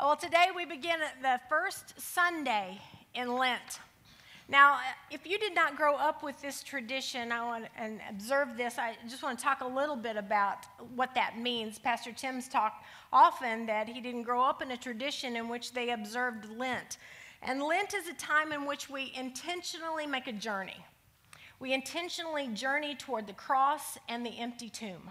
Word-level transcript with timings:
Well, 0.00 0.14
today 0.14 0.46
we 0.54 0.64
begin 0.64 1.00
the 1.22 1.40
first 1.48 2.00
Sunday 2.00 2.80
in 3.14 3.34
Lent. 3.36 3.80
Now, 4.48 4.78
if 5.10 5.26
you 5.26 5.40
did 5.40 5.56
not 5.56 5.76
grow 5.76 5.96
up 5.96 6.22
with 6.22 6.40
this 6.40 6.62
tradition 6.62 7.32
I 7.32 7.44
want, 7.44 7.66
and 7.76 8.00
observe 8.08 8.56
this, 8.56 8.78
I 8.78 8.96
just 9.08 9.24
want 9.24 9.40
to 9.40 9.44
talk 9.44 9.60
a 9.60 9.66
little 9.66 9.96
bit 9.96 10.16
about 10.16 10.66
what 10.94 11.16
that 11.16 11.36
means. 11.36 11.80
Pastor 11.80 12.12
Tim's 12.12 12.48
talked 12.48 12.84
often 13.12 13.66
that 13.66 13.88
he 13.88 14.00
didn't 14.00 14.22
grow 14.22 14.40
up 14.40 14.62
in 14.62 14.70
a 14.70 14.76
tradition 14.76 15.34
in 15.34 15.48
which 15.48 15.72
they 15.72 15.90
observed 15.90 16.48
Lent. 16.48 16.98
And 17.42 17.60
Lent 17.60 17.92
is 17.92 18.06
a 18.06 18.14
time 18.14 18.52
in 18.52 18.66
which 18.66 18.88
we 18.88 19.12
intentionally 19.16 20.06
make 20.06 20.28
a 20.28 20.32
journey. 20.32 20.86
We 21.58 21.72
intentionally 21.72 22.46
journey 22.48 22.94
toward 22.94 23.26
the 23.26 23.32
cross 23.32 23.98
and 24.08 24.24
the 24.24 24.38
empty 24.38 24.70
tomb. 24.70 25.10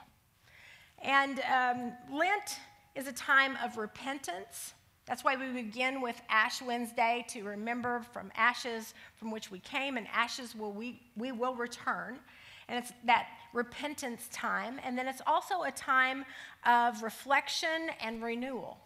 And 1.03 1.41
um, 1.41 1.91
Lent 2.09 2.57
is 2.97 3.07
a 3.07 3.13
time 3.13 3.57
of 3.63 3.77
repentance 3.77 4.73
that's 5.07 5.23
why 5.23 5.37
we 5.37 5.47
begin 5.53 6.01
with 6.01 6.21
Ash 6.27 6.61
Wednesday 6.61 7.25
to 7.29 7.43
remember 7.43 8.01
from 8.11 8.29
ashes 8.35 8.93
from 9.15 9.31
which 9.31 9.49
we 9.49 9.59
came, 9.59 9.95
and 9.95 10.05
ashes 10.13 10.53
will 10.53 10.73
we, 10.73 11.01
we 11.15 11.31
will 11.31 11.55
return. 11.55 12.19
And 12.67 12.77
it's 12.83 12.91
that 13.05 13.27
repentance 13.53 14.27
time. 14.33 14.81
And 14.83 14.97
then 14.97 15.07
it's 15.07 15.21
also 15.25 15.63
a 15.63 15.71
time 15.71 16.25
of 16.65 17.01
reflection 17.01 17.89
and 18.01 18.21
renewal. 18.21 18.77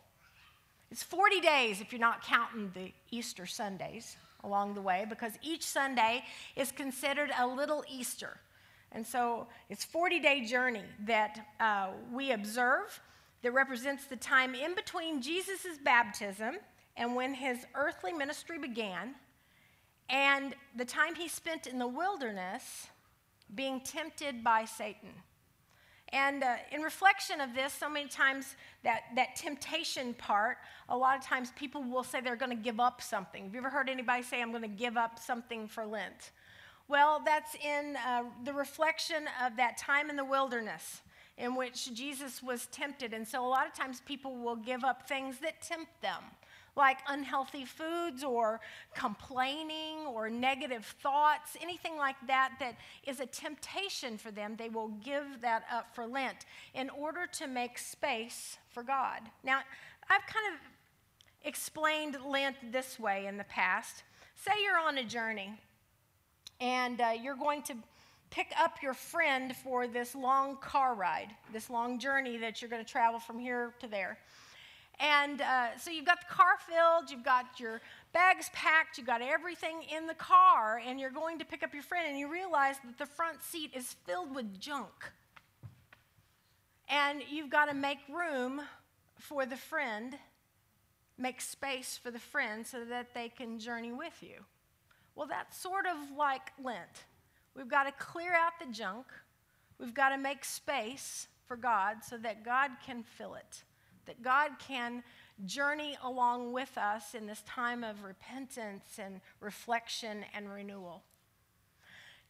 It's 0.92 1.02
40 1.02 1.42
days 1.42 1.82
if 1.82 1.92
you're 1.92 2.00
not 2.00 2.24
counting 2.24 2.70
the 2.76 2.94
Easter 3.10 3.48
Sundays 3.48 4.16
along 4.44 4.76
the 4.76 4.82
way, 4.82 5.08
because 5.10 5.34
each 5.42 5.64
Sunday 5.64 6.24
is 6.56 6.72
considered 6.72 7.32
a 7.40 7.48
little 7.48 7.84
Easter. 7.90 8.38
And 8.92 9.08
so 9.08 9.48
it's 9.72 9.86
40 9.86 10.20
day 10.20 10.46
journey 10.46 10.84
that 11.06 11.48
uh, 11.60 11.88
we 12.14 12.32
observe 12.32 13.02
that 13.42 13.52
represents 13.52 14.06
the 14.06 14.16
time 14.16 14.56
in 14.56 14.76
between 14.76 15.22
Jesus' 15.22 15.78
baptism 15.84 16.58
and 16.98 17.16
when 17.16 17.34
his 17.34 17.66
earthly 17.76 18.14
ministry 18.14 18.58
began, 18.58 19.16
and 20.10 20.54
the 20.76 20.86
time 20.86 21.16
he 21.16 21.28
spent 21.28 21.68
in 21.68 21.80
the 21.80 21.88
wilderness 21.88 22.88
being 23.56 23.82
tempted 23.82 24.44
by 24.44 24.66
Satan. 24.66 25.10
And 26.14 26.44
uh, 26.44 26.56
in 26.72 26.82
reflection 26.82 27.40
of 27.40 27.56
this, 27.56 27.72
so 27.72 27.90
many 27.90 28.10
times 28.10 28.56
that, 28.84 29.04
that 29.16 29.38
temptation 29.38 30.14
part, 30.16 30.58
a 30.90 30.98
lot 30.98 31.18
of 31.18 31.24
times 31.24 31.54
people 31.56 31.82
will 31.82 32.04
say 32.04 32.20
they're 32.20 32.36
going 32.36 32.56
to 32.56 32.62
give 32.62 32.82
up 32.82 33.02
something. 33.02 33.46
Have 33.46 33.54
you 33.54 33.60
ever 33.60 33.70
heard 33.70 33.90
anybody 33.90 34.22
say, 34.22 34.42
I'm 34.42 34.52
going 34.52 34.62
to 34.64 34.68
give 34.68 34.98
up 34.98 35.18
something 35.20 35.68
for 35.70 35.86
Lent? 35.86 36.32
Well, 36.90 37.22
that's 37.26 37.56
in 37.56 37.96
uh, 38.06 38.24
the 38.44 38.54
reflection 38.54 39.24
of 39.46 39.56
that 39.56 39.78
time 39.78 40.10
in 40.10 40.18
the 40.18 40.26
wilderness 40.26 41.02
in 41.38 41.56
which 41.56 41.94
Jesus 41.94 42.44
was 42.44 42.68
tempted. 42.68 43.14
And 43.14 43.28
so 43.28 43.46
a 43.46 43.48
lot 43.48 43.68
of 43.68 43.74
times 43.74 44.02
people 44.06 44.36
will 44.38 44.56
give 44.56 44.84
up 44.84 45.08
things 45.08 45.38
that 45.40 45.62
tempt 45.62 46.02
them, 46.02 46.24
like 46.76 47.00
unhealthy 47.08 47.66
foods 47.66 48.24
or 48.24 48.60
complaining 48.96 50.06
or 50.08 50.30
negative 50.30 50.86
thoughts, 51.02 51.58
anything 51.62 51.98
like 51.98 52.16
that 52.28 52.54
that 52.60 52.76
is 53.06 53.20
a 53.20 53.26
temptation 53.26 54.18
for 54.18 54.32
them. 54.32 54.56
They 54.58 54.70
will 54.70 54.90
give 55.04 55.42
that 55.42 55.64
up 55.72 55.96
for 55.96 56.06
Lent 56.06 56.46
in 56.74 56.90
order 56.90 57.28
to 57.34 57.48
make 57.48 57.78
space 57.78 58.58
for 58.70 58.84
God. 58.84 59.22
Now, 59.44 59.62
I've 60.10 60.26
kind 60.28 60.54
of 60.54 60.60
explained 61.44 62.18
Lent 62.26 62.56
this 62.72 63.00
way 63.00 63.26
in 63.26 63.38
the 63.38 63.44
past. 63.46 64.04
Say 64.36 64.52
you're 64.64 64.80
on 64.80 64.98
a 64.98 65.04
journey 65.04 65.54
and 66.60 67.02
uh, 67.02 67.14
you're 67.22 67.36
going 67.36 67.64
to 67.64 67.76
pick 68.32 68.54
up 68.58 68.82
your 68.82 68.94
friend 68.94 69.56
for 69.56 69.88
this 69.88 70.16
long 70.16 70.58
car 70.58 70.96
ride, 70.96 71.28
this 71.54 71.70
long 71.70 72.00
journey 72.00 72.38
that 72.38 72.62
you're 72.62 72.70
going 72.70 72.84
to 72.84 72.90
travel 72.90 73.20
from 73.20 73.38
here 73.38 73.74
to 73.82 73.88
there. 73.88 74.18
And 75.00 75.42
uh, 75.42 75.78
so 75.78 75.92
you've 75.92 76.06
got 76.06 76.22
the 76.22 76.34
car 76.34 76.54
filled, 76.68 77.12
you've 77.12 77.26
got 77.26 77.60
your 77.60 77.82
bags 78.14 78.50
packed, 78.54 78.98
you've 78.98 79.08
got 79.08 79.22
everything 79.22 79.84
in 79.96 80.08
the 80.08 80.14
car, 80.14 80.82
and 80.86 81.00
you're 81.00 81.12
going 81.12 81.40
to 81.40 81.46
pick 81.46 81.62
up 81.64 81.74
your 81.74 81.84
friend, 81.84 82.08
and 82.08 82.18
you 82.18 82.32
realize 82.32 82.76
that 82.86 82.98
the 82.98 83.06
front 83.06 83.44
seat 83.44 83.72
is 83.76 83.96
filled 84.06 84.34
with 84.34 84.60
junk. 84.60 85.12
And 86.88 87.22
you've 87.30 87.50
got 87.50 87.66
to 87.66 87.74
make 87.74 88.00
room 88.10 88.62
for 89.18 89.46
the 89.46 89.58
friend, 89.58 90.16
make 91.18 91.42
space 91.42 92.00
for 92.02 92.12
the 92.12 92.20
friend 92.20 92.66
so 92.66 92.86
that 92.86 93.14
they 93.14 93.30
can 93.30 93.60
journey 93.60 93.92
with 93.92 94.22
you. 94.22 94.46
Well, 95.16 95.28
that's 95.28 95.58
sort 95.58 95.86
of 95.86 96.16
like 96.18 96.52
Lent. 96.64 97.06
We've 97.56 97.70
got 97.70 97.84
to 97.84 97.92
clear 97.92 98.34
out 98.34 98.54
the 98.60 98.72
junk. 98.72 99.06
We've 99.80 99.94
got 99.94 100.10
to 100.10 100.18
make 100.18 100.46
space 100.46 101.28
for 101.48 101.58
God 101.58 101.98
so 102.04 102.18
that 102.20 102.46
God 102.46 102.72
can 102.86 103.04
fill 103.04 103.36
it, 103.36 103.64
that 104.06 104.22
God 104.22 104.52
can 104.60 105.04
journey 105.46 105.98
along 106.04 106.54
with 106.54 106.78
us 106.78 107.14
in 107.14 107.26
this 107.26 107.42
time 107.46 107.84
of 107.84 108.04
repentance 108.04 109.00
and 109.00 109.22
reflection 109.40 110.24
and 110.34 110.50
renewal. 110.50 111.04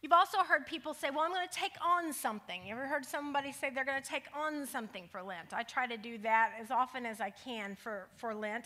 You've 0.02 0.12
also 0.12 0.38
heard 0.38 0.66
people 0.66 0.94
say, 0.94 1.10
Well, 1.10 1.20
I'm 1.20 1.30
going 1.30 1.46
to 1.46 1.54
take 1.54 1.74
on 1.80 2.12
something. 2.12 2.66
You 2.66 2.72
ever 2.72 2.88
heard 2.88 3.04
somebody 3.04 3.52
say 3.52 3.70
they're 3.70 3.84
going 3.84 4.02
to 4.02 4.08
take 4.08 4.24
on 4.34 4.66
something 4.66 5.06
for 5.08 5.22
Lent? 5.22 5.52
I 5.52 5.62
try 5.62 5.86
to 5.86 5.96
do 5.96 6.18
that 6.18 6.54
as 6.60 6.72
often 6.72 7.06
as 7.06 7.20
I 7.20 7.30
can 7.30 7.76
for, 7.76 8.08
for 8.16 8.34
Lent. 8.34 8.64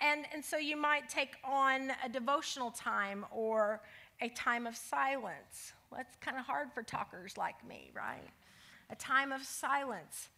And, 0.00 0.26
and 0.32 0.44
so 0.44 0.58
you 0.58 0.76
might 0.76 1.08
take 1.08 1.36
on 1.42 1.90
a 2.04 2.08
devotional 2.08 2.70
time 2.70 3.24
or 3.32 3.80
a 4.20 4.28
time 4.30 4.66
of 4.66 4.76
silence 4.76 5.72
well, 5.90 5.98
that's 5.98 6.16
kind 6.16 6.36
of 6.36 6.44
hard 6.44 6.72
for 6.72 6.82
talkers 6.82 7.36
like 7.36 7.66
me, 7.66 7.90
right? 7.94 8.28
A 8.90 8.96
time 8.96 9.32
of 9.32 9.42
silence, 9.42 10.28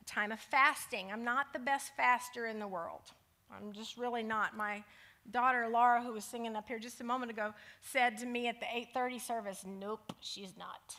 a 0.00 0.04
time 0.04 0.32
of 0.32 0.40
fasting. 0.40 1.10
I'm 1.12 1.24
not 1.24 1.52
the 1.52 1.58
best 1.58 1.92
faster 1.96 2.46
in 2.46 2.58
the 2.58 2.66
world. 2.66 3.12
I'm 3.54 3.72
just 3.72 3.96
really 3.96 4.22
not. 4.22 4.56
My 4.56 4.82
daughter 5.30 5.68
Laura, 5.68 6.02
who 6.02 6.12
was 6.12 6.24
singing 6.24 6.56
up 6.56 6.68
here 6.68 6.78
just 6.78 7.00
a 7.00 7.04
moment 7.04 7.30
ago, 7.30 7.54
said 7.82 8.18
to 8.18 8.26
me 8.26 8.48
at 8.48 8.60
the 8.60 8.66
8:30 8.66 9.18
service, 9.18 9.64
"Nope, 9.64 10.12
she's 10.20 10.56
not." 10.56 10.96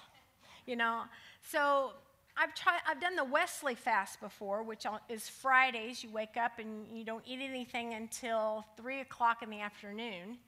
You 0.66 0.76
know, 0.76 1.06
so 1.42 1.94
I've 2.38 2.54
tried. 2.54 2.82
I've 2.88 3.00
done 3.00 3.16
the 3.16 3.24
Wesley 3.24 3.76
fast 3.76 4.20
before, 4.20 4.62
which 4.64 4.86
is 5.10 5.28
Fridays. 5.30 6.04
You 6.04 6.12
wake 6.12 6.38
up 6.38 6.60
and 6.60 6.96
you 6.96 7.04
don't 7.04 7.28
eat 7.28 7.42
anything 7.42 7.94
until 7.94 8.66
three 8.78 9.00
o'clock 9.00 9.42
in 9.42 9.50
the 9.50 9.62
afternoon 9.62 10.40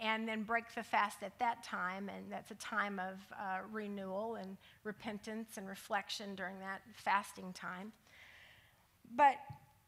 and 0.00 0.28
then 0.28 0.42
break 0.42 0.64
the 0.74 0.82
fast 0.82 1.22
at 1.22 1.38
that 1.38 1.62
time. 1.62 2.08
And 2.08 2.30
that's 2.30 2.50
a 2.50 2.56
time 2.56 2.98
of 2.98 3.18
uh, 3.32 3.58
renewal 3.70 4.36
and 4.36 4.56
repentance 4.82 5.56
and 5.56 5.68
reflection 5.68 6.34
during 6.34 6.58
that 6.60 6.82
fasting 6.94 7.52
time. 7.52 7.92
But 9.16 9.36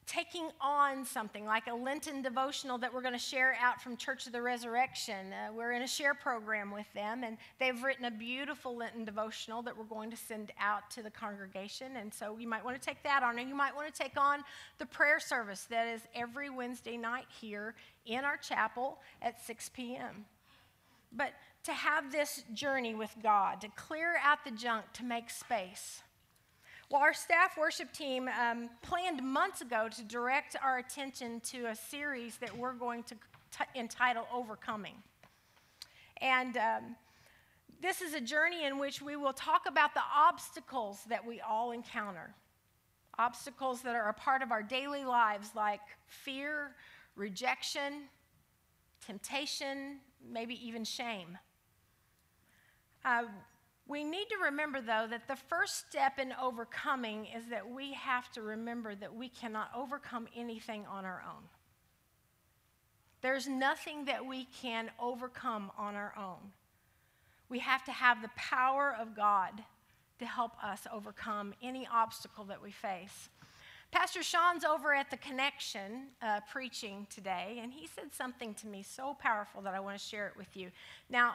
taking 0.07 0.49
on 0.61 1.05
something 1.05 1.45
like 1.45 1.67
a 1.67 1.75
Lenten 1.75 2.23
devotional 2.23 2.79
that 2.79 2.95
we're 2.95 3.03
going 3.03 3.13
to 3.13 3.19
share 3.19 3.57
out 3.61 3.81
from 3.81 3.97
Church 3.97 4.27
of 4.27 4.33
the 4.33 4.41
Resurrection. 4.41 5.33
Uh, 5.33 5.53
we're 5.53 5.73
in 5.73 5.83
a 5.83 5.87
share 5.87 6.15
program 6.15 6.71
with 6.71 6.87
them, 6.95 7.25
and 7.25 7.37
they've 7.59 7.83
written 7.83 8.05
a 8.05 8.11
beautiful 8.11 8.77
Lenten 8.77 9.05
devotional 9.05 9.63
that 9.63 9.77
we're 9.77 9.85
going 9.85 10.11
to 10.11 10.17
send 10.17 10.53
out 10.61 10.89
to 10.93 11.03
the 11.03 11.11
congregation. 11.11 11.97
And 11.97 12.15
so 12.15 12.37
you 12.39 12.47
might 12.47 12.65
want 12.65 12.81
to 12.81 12.87
take 12.87 13.03
that 13.03 13.25
on, 13.25 13.39
and 13.39 13.49
you 13.49 13.57
might 13.57 13.75
want 13.75 13.93
to 13.93 14.03
take 14.03 14.17
on 14.17 14.45
the 14.79 14.87
prayer 14.87 15.19
service 15.19 15.65
that 15.71 15.89
is 15.89 16.03
every 16.15 16.51
Wednesday 16.51 16.97
night 16.97 17.27
here 17.41 17.75
in 18.07 18.25
our 18.25 18.37
chapel 18.37 18.99
at 19.23 19.45
6 19.45 19.71
p.m. 19.71 20.25
But 21.13 21.33
to 21.65 21.73
have 21.73 22.13
this 22.13 22.45
journey 22.55 22.95
with 22.95 23.15
God, 23.23 23.61
to 23.63 23.69
clear 23.75 24.17
out 24.23 24.45
the 24.45 24.53
junk, 24.53 24.85
to 24.95 25.05
make 25.05 25.31
space. 25.31 26.03
Well, 26.89 27.03
our 27.03 27.15
staff 27.15 27.59
worship 27.59 27.93
team 27.93 28.29
um, 28.29 28.71
planned 28.81 29.21
months 29.21 29.61
ago 29.61 29.89
to 29.97 30.05
direct 30.05 30.55
our 30.63 30.79
attention 30.79 31.41
to 31.51 31.67
a 31.67 31.75
series 31.75 32.37
that 32.37 32.57
we're 32.57 32.75
going 32.75 33.03
to 33.05 33.17
entitle 33.75 34.25
Overcoming. 34.33 34.95
And 36.21 36.57
um, 36.57 36.97
this 37.83 38.03
is 38.03 38.15
a 38.15 38.21
journey 38.21 38.65
in 38.65 38.79
which 38.79 39.03
we 39.03 39.17
will 39.17 39.33
talk 39.33 39.63
about 39.67 39.95
the 39.95 40.03
obstacles 40.17 41.01
that 41.09 41.27
we 41.27 41.41
all 41.41 41.73
encounter. 41.73 42.33
Obstacles 43.19 43.83
that 43.83 43.97
are 43.97 44.09
a 44.09 44.15
part 44.15 44.41
of 44.43 44.53
our 44.53 44.63
daily 44.63 45.05
lives, 45.05 45.51
like 45.57 45.81
fear, 46.07 46.77
rejection, 47.17 48.05
temptation, 49.05 49.97
maybe 50.25 50.55
even 50.65 50.85
shame. 50.85 51.37
Uh, 53.05 53.25
we 53.89 54.03
need 54.03 54.29
to 54.31 54.45
remember, 54.45 54.81
though, 54.81 55.07
that 55.09 55.29
the 55.29 55.37
first 55.37 55.87
step 55.89 56.19
in 56.19 56.33
overcoming 56.41 57.27
is 57.27 57.47
that 57.51 57.71
we 57.71 57.93
have 57.93 58.31
to 58.33 58.43
remember 58.43 58.95
that 58.97 59.15
we 59.15 59.29
cannot 59.29 59.71
overcome 59.75 60.27
anything 60.35 60.85
on 60.87 61.05
our 61.05 61.23
own. 61.27 61.45
There's 63.23 63.47
nothing 63.47 64.05
that 64.07 64.27
we 64.27 64.47
can 64.61 64.91
overcome 65.01 65.71
on 65.79 65.95
our 65.95 66.13
own. 66.19 66.53
We 67.49 67.61
have 67.61 67.85
to 67.85 67.93
have 67.93 68.23
the 68.23 68.31
power 68.37 68.97
of 68.99 69.15
God 69.15 69.53
to 70.19 70.27
help 70.27 70.53
us 70.65 70.87
overcome 70.93 71.55
any 71.63 71.87
obstacle 71.93 72.45
that 72.45 72.63
we 72.63 72.73
face. 72.73 73.29
Pastor 73.93 74.23
Sean's 74.23 74.65
over 74.65 74.95
at 74.95 75.11
the 75.11 75.17
Connection 75.17 76.09
uh, 76.21 76.41
preaching 76.51 77.07
today, 77.09 77.61
and 77.63 77.73
he 77.73 77.87
said 77.87 78.13
something 78.13 78.53
to 78.55 78.67
me 78.67 78.83
so 78.83 79.17
powerful 79.21 79.63
that 79.63 79.75
I 79.75 79.81
want 79.81 79.97
to 79.99 80.05
share 80.05 80.27
it 80.27 80.37
with 80.37 80.57
you. 80.57 80.71
Now, 81.09 81.35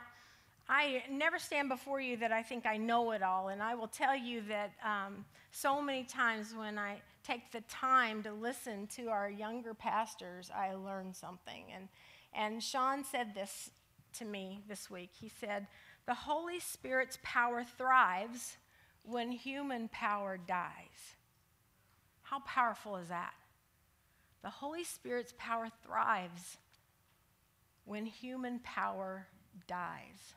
I 0.69 1.03
never 1.09 1.37
stand 1.37 1.69
before 1.69 1.99
you 1.99 2.17
that 2.17 2.31
I 2.31 2.43
think 2.43 2.65
I 2.65 2.77
know 2.77 3.11
it 3.11 3.21
all, 3.21 3.49
and 3.49 3.61
I 3.61 3.75
will 3.75 3.87
tell 3.87 4.15
you 4.15 4.41
that 4.47 4.71
um, 4.83 5.25
so 5.51 5.81
many 5.81 6.03
times 6.03 6.53
when 6.55 6.77
I 6.77 7.01
take 7.23 7.51
the 7.51 7.61
time 7.61 8.23
to 8.23 8.31
listen 8.31 8.87
to 8.95 9.09
our 9.09 9.29
younger 9.29 9.73
pastors, 9.73 10.49
I 10.55 10.73
learn 10.73 11.13
something. 11.13 11.65
And, 11.75 11.87
and 12.33 12.63
Sean 12.63 13.03
said 13.03 13.35
this 13.35 13.69
to 14.13 14.25
me 14.25 14.61
this 14.67 14.89
week. 14.89 15.11
He 15.13 15.29
said, 15.29 15.67
The 16.07 16.13
Holy 16.13 16.59
Spirit's 16.59 17.17
power 17.21 17.63
thrives 17.63 18.57
when 19.03 19.31
human 19.31 19.89
power 19.89 20.37
dies. 20.37 21.15
How 22.21 22.39
powerful 22.39 22.95
is 22.97 23.09
that? 23.09 23.33
The 24.41 24.49
Holy 24.49 24.83
Spirit's 24.83 25.33
power 25.37 25.67
thrives 25.85 26.57
when 27.85 28.05
human 28.05 28.59
power 28.59 29.27
dies. 29.67 30.33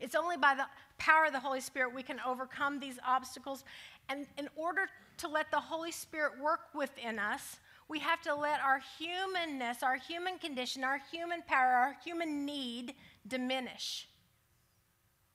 It's 0.00 0.14
only 0.14 0.36
by 0.36 0.54
the 0.54 0.66
power 0.98 1.26
of 1.26 1.32
the 1.32 1.40
Holy 1.40 1.60
Spirit 1.60 1.94
we 1.94 2.02
can 2.02 2.20
overcome 2.26 2.80
these 2.80 2.98
obstacles. 3.06 3.64
And 4.08 4.26
in 4.36 4.48
order 4.56 4.88
to 5.18 5.28
let 5.28 5.50
the 5.50 5.60
Holy 5.60 5.92
Spirit 5.92 6.32
work 6.40 6.60
within 6.74 7.18
us, 7.18 7.58
we 7.88 7.98
have 8.00 8.20
to 8.22 8.34
let 8.34 8.60
our 8.60 8.80
humanness, 8.98 9.82
our 9.82 9.96
human 9.96 10.38
condition, 10.38 10.84
our 10.84 11.00
human 11.10 11.42
power, 11.42 11.72
our 11.72 11.96
human 12.04 12.44
need 12.44 12.94
diminish. 13.26 14.08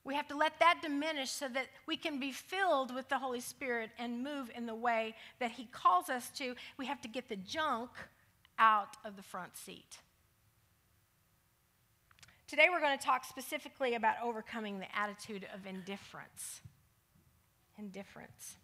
We 0.03 0.15
have 0.15 0.27
to 0.27 0.37
let 0.37 0.59
that 0.59 0.79
diminish 0.81 1.31
so 1.31 1.47
that 1.49 1.67
we 1.87 1.95
can 1.95 2.19
be 2.19 2.31
filled 2.31 2.93
with 2.93 3.07
the 3.09 3.17
Holy 3.17 3.39
Spirit 3.39 3.89
and 3.97 4.23
move 4.23 4.51
in 4.55 4.65
the 4.65 4.75
way 4.75 5.15
that 5.39 5.51
He 5.51 5.65
calls 5.65 6.09
us 6.09 6.29
to. 6.37 6.55
We 6.77 6.85
have 6.85 7.01
to 7.01 7.07
get 7.07 7.29
the 7.29 7.37
junk 7.37 7.89
out 8.59 8.97
of 9.05 9.15
the 9.15 9.23
front 9.23 9.57
seat. 9.57 9.99
Today, 12.53 12.67
we're 12.69 12.81
going 12.81 12.95
to 12.95 13.03
talk 13.03 13.25
specifically 13.25 13.95
about 13.95 14.17
overcoming 14.23 14.77
the 14.77 14.85
attitude 14.95 15.47
of 15.55 15.65
indifference. 15.65 16.61
Indifference. 17.79 18.57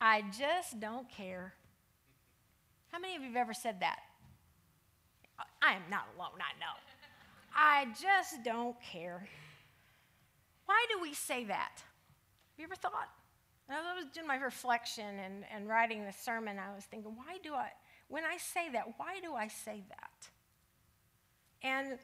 I 0.00 0.24
just 0.36 0.80
don't 0.80 1.08
care. 1.08 1.54
How 2.90 2.98
many 2.98 3.14
of 3.14 3.22
you 3.22 3.28
have 3.28 3.36
ever 3.36 3.54
said 3.54 3.78
that? 3.78 4.00
I 5.62 5.74
am 5.74 5.82
not 5.88 6.08
alone, 6.16 6.40
I 6.40 6.58
know. 6.58 6.74
I 7.54 7.86
just 8.02 8.42
don't 8.42 8.74
care. 8.82 9.28
Why 10.66 10.86
do 10.92 11.00
we 11.00 11.14
say 11.14 11.44
that? 11.44 11.74
Have 11.76 12.58
you 12.58 12.64
ever 12.64 12.74
thought? 12.74 13.08
As 13.70 13.84
I 13.88 13.94
was 13.94 14.06
doing 14.12 14.26
my 14.26 14.34
reflection 14.34 15.20
and, 15.24 15.44
and 15.54 15.68
writing 15.68 16.04
the 16.04 16.12
sermon, 16.12 16.58
I 16.58 16.74
was 16.74 16.86
thinking, 16.86 17.12
why 17.14 17.38
do 17.44 17.54
I, 17.54 17.68
when 18.08 18.24
I 18.24 18.36
say 18.38 18.68
that, 18.72 18.94
why 18.96 19.20
do 19.22 19.34
I 19.34 19.46
say 19.46 19.84
that? 19.90 20.30
And, 21.64 21.98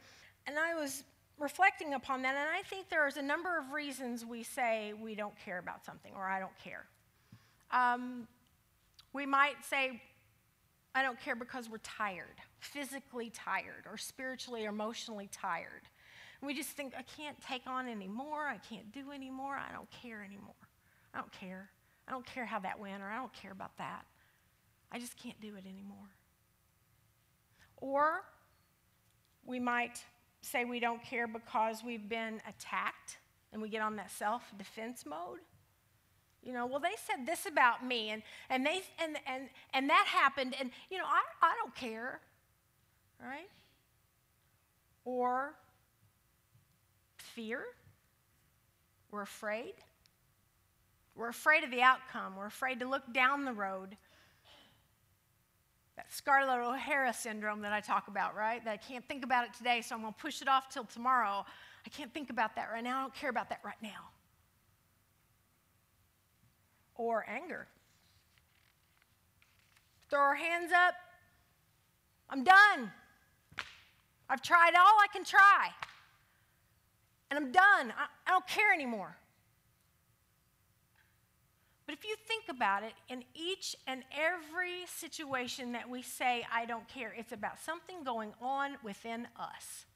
and 0.47 0.59
I 0.59 0.75
was 0.75 1.05
reflecting 1.39 1.95
upon 1.95 2.23
that, 2.23 2.35
and 2.35 2.49
I 2.49 2.63
think 2.63 2.89
there's 2.89 3.19
a 3.19 3.23
number 3.23 3.59
of 3.59 3.73
reasons 3.73 4.25
we 4.25 4.43
say 4.43 4.95
we 5.01 5.15
don't 5.15 5.35
care 5.45 5.59
about 5.59 5.85
something 5.85 6.13
or 6.17 6.27
I 6.27 6.41
don't 6.41 6.59
care. 6.65 6.87
Um, 7.71 8.27
we 9.13 9.27
might 9.27 9.65
say, 9.65 10.03
I 10.95 11.03
don't 11.03 11.21
care 11.21 11.37
because 11.37 11.69
we're 11.69 11.79
tired, 11.79 12.41
physically 12.59 13.31
tired, 13.31 13.85
or 13.89 13.97
spiritually 13.97 14.67
or 14.67 14.71
emotionally 14.71 15.29
tired. 15.31 15.83
we 16.43 16.55
just 16.55 16.71
think, 16.71 16.95
I 16.99 17.03
can't 17.03 17.37
take 17.47 17.67
on 17.67 17.87
anymore. 17.87 18.47
I 18.49 18.57
can't 18.57 18.91
do 18.93 19.13
anymore. 19.13 19.57
I 19.57 19.73
don't 19.73 19.91
care 19.91 20.25
anymore. 20.25 20.55
I 21.15 21.19
don't 21.19 21.33
care. 21.33 21.71
I 22.09 22.13
don't 22.13 22.27
care 22.27 22.47
how 22.47 22.59
that 22.61 22.81
went, 22.81 23.03
or 23.03 23.07
I 23.07 23.17
don't 23.17 23.33
care 23.33 23.53
about 23.53 23.77
that. 23.79 24.05
I 24.91 24.99
just 24.99 25.17
can't 25.17 25.41
do 25.41 25.55
it 25.55 25.65
anymore. 25.67 26.09
Or 27.77 28.23
we 29.45 29.59
might 29.59 30.03
say 30.43 30.65
we 30.65 30.81
don't 30.81 31.03
care 31.03 31.27
because 31.27 31.83
we've 31.85 32.09
been 32.09 32.41
attacked 32.49 33.19
and 33.53 33.61
we 33.61 33.69
get 33.69 33.83
on 33.83 33.97
that 33.97 34.11
self 34.11 34.43
defense 34.57 35.05
mode. 35.07 35.41
You 36.43 36.55
know, 36.55 36.67
well, 36.67 36.81
they 36.81 36.95
said 36.97 37.27
this 37.27 37.45
about 37.45 37.85
me, 37.85 38.11
and, 38.11 38.23
and, 38.49 38.65
they, 38.65 38.81
and, 38.99 39.17
and, 39.27 39.51
and 39.75 39.91
that 39.91 40.07
happened, 40.09 40.55
and, 40.59 40.71
you 40.91 40.97
know, 40.97 41.05
I, 41.05 41.21
I 41.43 41.55
don't 41.61 41.75
care, 41.75 42.19
right? 43.23 43.49
Or 45.05 45.53
fear. 47.19 47.61
We're 49.11 49.23
afraid. 49.23 49.75
We're 51.15 51.29
afraid 51.29 51.63
of 51.63 51.71
the 51.71 51.83
outcome. 51.83 52.37
We're 52.39 52.47
afraid 52.47 52.81
to 52.81 52.89
look 52.89 53.13
down 53.13 53.45
the 53.45 53.53
road. 53.53 53.97
That 56.01 56.11
Scarlett 56.11 56.67
O'Hara 56.67 57.13
syndrome 57.13 57.61
that 57.61 57.75
I 57.75 57.81
talk 57.81 58.09
about, 58.09 58.35
right? 58.35 58.65
That 58.65 58.71
I 58.71 58.79
can't 58.79 59.07
think 59.07 59.23
about 59.23 59.45
it 59.45 59.53
today, 59.53 59.83
so 59.83 59.95
I'm 59.95 60.01
going 60.01 60.15
to 60.15 60.19
push 60.19 60.41
it 60.41 60.49
off 60.49 60.71
till 60.71 60.85
tomorrow. 60.85 61.45
I 61.85 61.91
can't 61.91 62.11
think 62.15 62.31
about 62.31 62.57
that 62.57 62.71
right 62.73 62.83
now. 62.83 63.01
I 63.01 63.03
don't 63.03 63.15
care 63.15 63.29
about 63.29 63.51
that 63.51 63.61
right 63.63 63.77
now 63.83 64.09
or 66.95 67.27
anger. 67.29 67.67
Throw 70.09 70.21
our 70.21 70.35
hands 70.35 70.73
up. 70.73 70.95
I'm 72.31 72.45
done. 72.45 72.91
I've 74.31 74.41
tried 74.41 74.73
all 74.79 74.97
I 75.03 75.07
can 75.13 75.23
try. 75.23 75.69
And 77.31 77.39
I'm 77.39 77.53
done. 77.53 77.93
I, 77.95 78.07
I 78.27 78.31
don't 78.31 78.47
care 78.47 78.73
anymore. 78.73 79.19
But 81.91 81.99
if 81.99 82.05
you 82.05 82.15
think 82.29 82.45
about 82.49 82.85
it, 82.85 82.93
in 83.09 83.25
each 83.35 83.75
and 83.89 84.05
every 84.17 84.87
situation 84.87 85.73
that 85.73 85.91
we 85.91 86.03
say, 86.03 86.47
I 86.55 86.65
don't 86.65 86.87
care, 86.87 87.13
it's 87.19 87.33
about 87.33 87.59
something 87.59 88.05
going 88.05 88.33
on 88.41 88.77
within 88.85 89.27
us. 89.37 89.87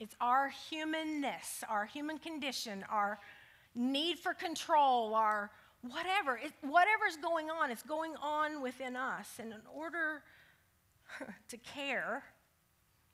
It's 0.00 0.16
our 0.20 0.48
humanness, 0.68 1.62
our 1.68 1.84
human 1.84 2.18
condition, 2.18 2.84
our 2.90 3.20
need 3.76 4.18
for 4.18 4.34
control, 4.34 5.14
our 5.14 5.52
whatever. 5.82 6.36
It, 6.36 6.50
whatever's 6.62 7.16
going 7.22 7.48
on, 7.48 7.70
it's 7.70 7.84
going 7.84 8.16
on 8.20 8.60
within 8.60 8.96
us. 8.96 9.28
And 9.38 9.52
in 9.52 9.60
order 9.72 10.24
to 11.48 11.56
care, 11.58 12.24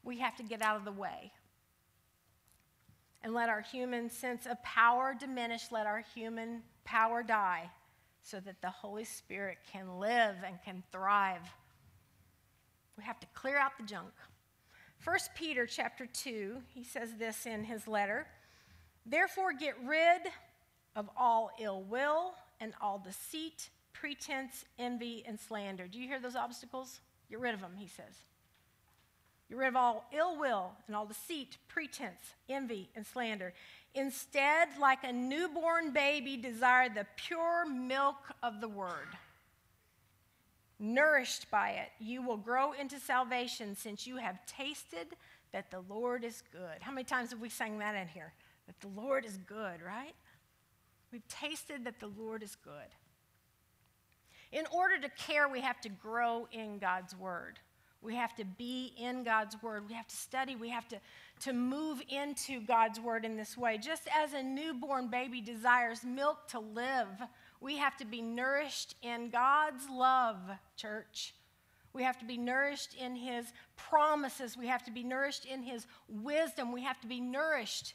we 0.03 0.21
have 0.21 0.37
to 0.37 0.43
get 0.43 0.63
out 0.63 0.79
of 0.79 0.87
the 0.87 0.93
way 0.93 1.33
and 3.23 3.35
let 3.35 3.49
our 3.49 3.61
human 3.61 4.11
sense 4.11 4.47
of 4.47 4.63
power 4.63 5.15
diminish, 5.19 5.73
let 5.73 5.87
our 5.87 6.05
human 6.15 6.63
power 6.85 7.23
die 7.23 7.71
so 8.23 8.41
that 8.41 8.61
the 8.61 8.71
Holy 8.71 9.05
Spirit 9.05 9.59
can 9.73 9.99
live 9.99 10.37
and 10.47 10.63
can 10.65 10.83
thrive. 10.93 11.43
We 12.97 13.05
have 13.05 13.21
to 13.21 13.27
clear 13.35 13.59
out 13.59 13.73
the 13.79 13.87
junk. 13.87 14.13
1 15.05 15.17
Peter 15.35 15.67
chapter 15.67 16.07
2, 16.07 16.57
he 16.75 16.85
says 16.85 17.15
this 17.19 17.47
in 17.47 17.65
his 17.65 17.87
letter. 17.87 18.27
Therefore, 19.07 19.53
get 19.53 19.75
rid 19.85 20.23
of 20.97 21.09
all 21.17 21.51
ill 21.61 21.83
will 21.83 22.35
and 22.61 22.75
all 22.81 22.99
deceit, 22.99 23.71
pretense, 23.93 24.65
envy, 24.79 25.25
and 25.27 25.39
slander. 25.39 25.87
Do 25.87 25.99
you 25.99 26.09
hear 26.09 26.21
those 26.21 26.37
obstacles? 26.37 27.01
Get 27.31 27.41
rid 27.41 27.55
of 27.55 27.61
them, 27.61 27.73
he 27.77 27.87
says. 27.87 28.25
Get 29.49 29.57
rid 29.57 29.69
of 29.69 29.77
all 29.77 30.05
ill 30.13 30.39
will 30.39 30.73
and 30.87 30.95
all 30.95 31.07
deceit, 31.07 31.57
pretense, 31.69 32.35
envy, 32.49 32.91
and 32.95 33.07
slander. 33.07 33.55
Instead, 33.95 34.69
like 34.79 35.05
a 35.05 35.13
newborn 35.13 35.93
baby, 35.93 36.37
desire 36.37 36.89
the 36.89 37.07
pure 37.17 37.67
milk 37.67 38.17
of 38.43 38.61
the 38.61 38.69
word. 38.69 39.09
Nourished 40.79 41.51
by 41.51 41.71
it, 41.71 41.89
you 41.99 42.23
will 42.23 42.37
grow 42.37 42.73
into 42.73 43.01
salvation 43.01 43.75
since 43.75 44.07
you 44.07 44.17
have 44.17 44.45
tasted 44.47 45.17
that 45.53 45.71
the 45.71 45.81
Lord 45.89 46.25
is 46.25 46.43
good. 46.53 46.81
How 46.81 46.93
many 46.93 47.05
times 47.05 47.31
have 47.31 47.41
we 47.41 47.49
sang 47.49 47.79
that 47.79 47.95
in 47.95 48.07
here? 48.07 48.33
That 48.67 48.79
the 48.81 49.01
Lord 49.01 49.25
is 49.25 49.39
good, 49.39 49.81
right? 49.83 50.15
We've 51.11 51.27
tasted 51.29 51.85
that 51.85 52.01
the 52.01 52.11
Lord 52.19 52.43
is 52.43 52.55
good. 52.55 52.73
In 54.53 54.67
order 54.71 54.99
to 55.01 55.09
care, 55.09 55.49
we 55.49 55.61
have 55.63 55.81
to 55.81 55.89
grow 55.89 56.47
in 56.53 56.79
God's 56.79 57.17
Word. 57.17 57.59
We 58.01 58.15
have 58.15 58.35
to 58.37 58.45
be 58.45 58.93
in 58.97 59.25
God's 59.25 59.61
Word. 59.61 59.89
We 59.89 59.95
have 59.95 60.07
to 60.07 60.17
study. 60.17 60.55
We 60.55 60.69
have 60.69 60.87
to, 60.89 61.01
to 61.41 61.53
move 61.53 62.01
into 62.09 62.61
God's 62.61 63.01
Word 63.01 63.25
in 63.25 63.37
this 63.37 63.57
way. 63.57 63.77
Just 63.77 64.09
as 64.17 64.35
a 64.35 64.43
newborn 64.43 65.09
baby 65.09 65.41
desires 65.41 66.05
milk 66.05 66.47
to 66.49 66.61
live, 66.61 67.09
we 67.61 67.77
have 67.79 67.97
to 67.97 68.05
be 68.05 68.23
nourished 68.23 68.95
in 69.03 69.31
God's 69.31 69.89
love, 69.91 70.37
church. 70.77 71.35
We 71.93 72.05
have 72.05 72.19
to 72.21 72.25
be 72.25 72.39
nourished 72.39 72.95
in 72.95 73.17
His 73.17 73.47
promises. 73.77 74.57
We 74.57 74.69
have 74.69 74.85
to 74.85 74.93
be 74.93 75.03
nourished 75.03 75.45
in 75.45 75.63
His 75.65 75.87
wisdom. 76.09 76.71
We 76.71 76.85
have 76.85 77.01
to 77.01 77.09
be 77.09 77.21
nourished 77.21 77.95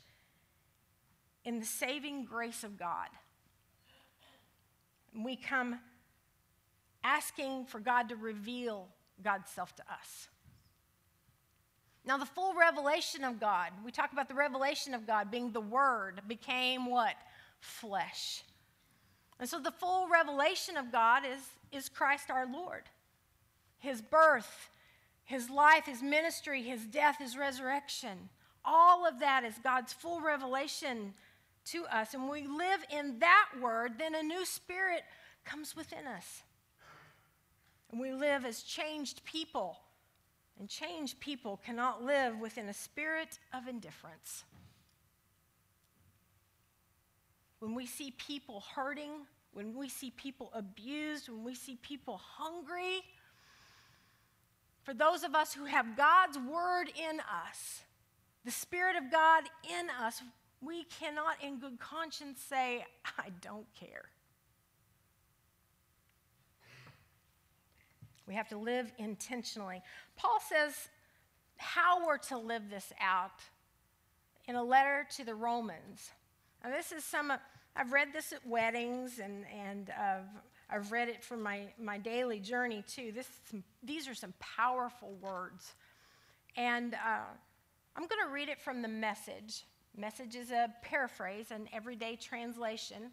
in 1.46 1.60
the 1.60 1.66
saving 1.66 2.26
grace 2.26 2.66
of 2.66 2.78
God. 2.78 3.08
We 5.16 5.38
come 5.38 5.80
asking 7.04 7.66
for 7.68 7.80
God 7.80 8.10
to 8.10 8.16
reveal 8.16 8.90
God's 9.22 9.50
self 9.50 9.75
to 9.75 9.84
us. 9.84 10.27
Now, 12.05 12.17
the 12.17 12.25
full 12.25 12.53
revelation 12.53 13.24
of 13.24 13.39
God, 13.39 13.72
we 13.86 13.91
talk 13.91 14.12
about 14.12 14.27
the 14.27 14.36
revelation 14.36 14.93
of 14.93 15.08
God 15.08 15.32
being 15.32 15.51
the 15.51 15.62
Word, 15.62 16.22
became 16.27 16.86
what? 16.86 17.15
Flesh. 17.60 18.43
And 19.39 19.48
so 19.48 19.60
the 19.60 19.72
full 19.72 20.10
revelation 20.10 20.75
of 20.75 20.91
God 20.91 21.24
is, 21.25 21.41
is 21.72 21.88
Christ 21.88 22.29
our 22.29 22.46
Lord. 22.46 22.84
His 23.79 24.01
birth, 24.01 24.70
His 25.24 25.50
life, 25.50 25.86
His 25.86 26.01
ministry, 26.01 26.62
His 26.62 26.86
death, 26.86 27.20
His 27.20 27.38
resurrection. 27.38 28.29
All 28.65 29.08
of 29.08 29.20
that 29.20 29.43
is 29.46 29.53
God's 29.63 29.93
full 29.93 30.20
revelation 30.20 31.13
to 31.65 31.86
us 31.86 32.13
and 32.13 32.29
we 32.29 32.48
live 32.48 32.82
in 32.91 33.20
that 33.20 33.50
word, 33.62 33.93
then 33.98 34.15
a 34.15 34.24
new 34.24 34.46
spirit 34.46 35.03
comes 35.46 35.75
within 35.75 36.05
us. 36.08 36.43
And 37.94 38.02
we 38.02 38.12
live 38.12 38.44
as 38.44 38.64
changed 38.64 39.24
people. 39.24 39.78
And 40.60 40.68
changed 40.68 41.20
people 41.20 41.62
cannot 41.64 42.04
live 42.04 42.40
within 42.40 42.68
a 42.68 42.74
spirit 42.74 43.38
of 43.54 43.68
indifference. 43.68 44.46
When 47.60 47.76
we 47.76 47.86
see 47.86 48.10
people 48.18 48.64
hurting, 48.76 49.12
when 49.52 49.78
we 49.78 49.90
see 49.90 50.10
people 50.10 50.50
abused, 50.56 51.30
when 51.30 51.44
we 51.44 51.54
see 51.54 51.78
people 51.84 52.20
hungry, 52.20 53.04
for 54.82 54.96
those 54.96 55.24
of 55.24 55.36
us 55.36 55.54
who 55.54 55.66
have 55.66 55.96
God's 55.96 56.40
word 56.40 56.86
in 56.98 57.20
us, 57.20 57.82
the 58.44 58.50
Spirit 58.50 58.96
of 58.96 59.12
God 59.12 59.44
in 59.70 59.88
us, 60.02 60.20
we 60.62 60.86
cannot 61.00 61.36
in 61.44 61.60
good 61.60 61.80
conscience 61.80 62.42
say, 62.42 62.88
I 63.20 63.30
don't 63.40 63.68
care. 63.80 64.06
We 68.27 68.36
have 68.36 68.48
to 68.50 68.58
live 68.58 68.92
intentionally. 68.98 69.82
Paul 70.15 70.39
says 70.48 70.74
how 71.58 72.06
we're 72.06 72.18
to 72.18 72.38
live 72.38 72.70
this 72.70 72.92
out 73.00 73.42
in 74.48 74.56
a 74.56 74.63
letter 74.63 75.08
to 75.18 75.25
the 75.25 75.36
Romans. 75.36 76.12
And 76.63 76.74
this 76.74 76.92
is 76.92 77.03
some, 77.03 77.32
I've 77.75 77.92
read 77.92 78.10
this 78.13 78.32
at 78.32 78.46
weddings 78.46 79.20
and, 79.20 79.46
and 79.53 79.89
uh, 79.89 80.20
I've 80.70 80.92
read 80.92 81.10
it 81.10 81.24
from 81.24 81.42
my, 81.42 81.68
my 81.80 81.98
daily 81.98 82.39
journey 82.39 82.84
too. 82.88 83.12
This 83.13 83.27
these 83.84 84.08
are 84.08 84.15
some 84.15 84.34
powerful 84.39 85.15
words. 85.22 85.74
And 86.56 86.94
uh, 86.94 87.25
I'm 87.96 88.08
going 88.08 88.25
to 88.25 88.32
read 88.32 88.50
it 88.50 88.60
from 88.62 88.82
the 88.82 88.88
message. 88.88 89.65
Message 89.96 90.36
is 90.36 90.51
a 90.51 90.74
paraphrase, 90.82 91.51
an 91.51 91.68
everyday 91.74 92.15
translation. 92.15 93.12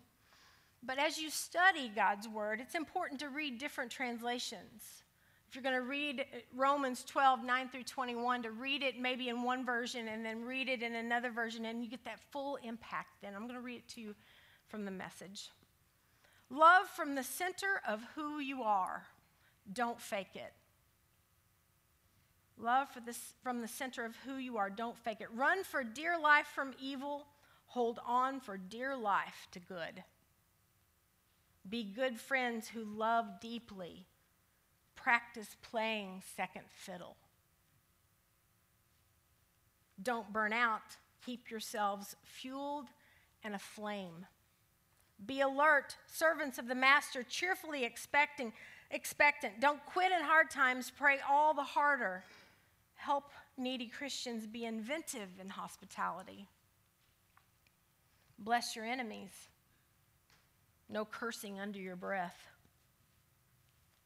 But 0.83 0.99
as 0.99 1.19
you 1.19 1.31
study 1.31 1.91
God's 1.95 2.29
word, 2.29 2.61
it's 2.61 2.75
important 2.75 3.21
to 3.21 3.29
read 3.29 3.59
different 3.59 3.91
translations. 3.91 5.03
If 5.49 5.55
you're 5.55 5.63
going 5.63 5.75
to 5.75 5.83
read 5.83 6.21
uh, 6.21 6.39
Romans 6.55 7.05
12, 7.05 7.45
9 7.45 7.69
through 7.69 7.83
21, 7.83 8.45
to 8.45 8.51
read 8.53 8.83
it 8.83 9.01
maybe 9.01 9.29
in 9.29 9.43
one 9.43 9.65
version 9.65 10.09
and 10.09 10.25
then 10.25 10.45
read 10.45 10.69
it 10.69 10.83
in 10.83 10.95
another 10.95 11.31
version, 11.31 11.65
and 11.65 11.83
you 11.83 11.91
get 11.91 12.05
that 12.05 12.21
full 12.31 12.57
impact 12.63 13.09
then. 13.21 13.35
I'm 13.35 13.43
going 13.43 13.55
to 13.55 13.61
read 13.61 13.79
it 13.79 13.89
to 13.89 14.01
you 14.01 14.15
from 14.69 14.85
the 14.85 14.91
message. 14.91 15.51
Love 16.51 16.87
from 16.89 17.15
the 17.15 17.23
center 17.23 17.83
of 17.87 18.01
who 18.15 18.39
you 18.39 18.63
are. 18.63 19.05
Don't 19.73 20.01
fake 20.01 20.35
it. 20.35 20.53
Love 22.57 22.89
this, 23.05 23.35
from 23.43 23.61
the 23.61 23.69
center 23.69 24.05
of 24.05 24.15
who 24.25 24.37
you 24.37 24.57
are. 24.57 24.71
Don't 24.71 24.97
fake 24.97 25.21
it. 25.21 25.29
Run 25.35 25.65
for 25.65 25.83
dear 25.83 26.19
life 26.19 26.47
from 26.47 26.75
evil. 26.81 27.27
Hold 27.67 27.99
on 28.07 28.41
for 28.41 28.57
dear 28.57 28.97
life 28.97 29.49
to 29.53 29.59
good. 29.59 30.05
Be 31.69 31.85
good 31.85 32.19
friends 32.19 32.69
who 32.69 32.85
love 32.85 33.41
deeply. 33.41 34.07
Practice 34.97 35.57
playing 35.63 36.23
second 36.37 36.65
fiddle. 36.69 37.17
Don't 40.03 40.33
burn 40.33 40.53
out. 40.53 40.97
Keep 41.25 41.51
yourselves 41.51 42.17
fueled 42.25 42.89
and 43.45 43.55
aflame. 43.55 44.27
Be 45.27 45.43
alert, 45.43 45.97
servants 46.07 46.59
of 46.59 46.67
the 46.67 46.75
master, 46.75 47.23
cheerfully 47.23 47.85
expecting, 47.85 48.53
expectant. 48.91 49.61
Don't 49.61 49.85
quit 49.85 50.13
in 50.13 50.23
hard 50.23 50.51
times, 50.51 50.91
pray 50.91 51.19
all 51.29 51.53
the 51.53 51.63
harder. 51.63 52.25
Help 52.95 53.31
needy 53.59 53.87
Christians 53.87 54.47
be 54.47 54.65
inventive 54.65 55.29
in 55.39 55.51
hospitality. 55.51 56.49
Bless 58.39 58.75
your 58.75 58.87
enemies. 58.87 59.50
No 60.91 61.05
cursing 61.05 61.61
under 61.61 61.79
your 61.79 61.97
breath. 61.97 62.49